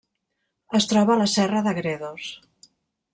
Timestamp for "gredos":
1.81-2.31